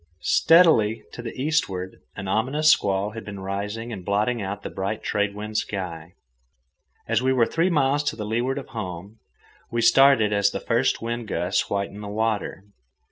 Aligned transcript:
Steadily, 0.23 1.03
to 1.11 1.21
the 1.21 1.39
eastward, 1.39 2.01
an 2.15 2.27
ominous 2.27 2.71
squall 2.71 3.11
had 3.11 3.23
been 3.23 3.39
rising 3.39 3.93
and 3.93 4.03
blotting 4.03 4.41
out 4.41 4.63
the 4.63 4.69
bright 4.71 5.03
trade 5.03 5.35
wind 5.35 5.59
sky. 5.59 6.15
And 7.07 7.19
we 7.21 7.31
were 7.31 7.45
three 7.45 7.69
miles 7.69 8.01
to 8.05 8.23
leeward 8.23 8.57
of 8.57 8.69
home. 8.69 9.19
We 9.69 9.81
started 9.83 10.33
as 10.33 10.49
the 10.49 10.59
first 10.59 11.03
wind 11.03 11.27
gusts 11.27 11.67
whitened 11.67 12.01
the 12.03 12.07
water. 12.07 12.63